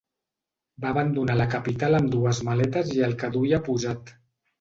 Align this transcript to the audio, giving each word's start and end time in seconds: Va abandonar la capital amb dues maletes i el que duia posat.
Va 0.85 0.93
abandonar 0.95 1.35
la 1.41 1.45
capital 1.51 1.97
amb 1.97 2.09
dues 2.15 2.39
maletes 2.47 2.89
i 2.95 3.05
el 3.09 3.13
que 3.21 3.31
duia 3.37 3.61
posat. 3.69 4.11